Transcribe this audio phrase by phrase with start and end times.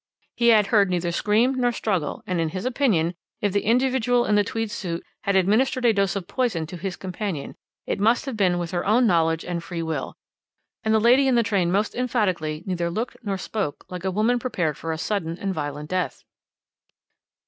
[0.33, 4.33] He had heard neither scream nor struggle, and in his opinion, if the individual in
[4.33, 7.53] the tweed suit had administered a dose of poison to his companion,
[7.85, 10.15] it must have been with her own knowledge and free will;
[10.83, 14.39] and the lady in the train most emphatically neither looked nor spoke like a woman
[14.39, 16.23] prepared for a sudden and violent death.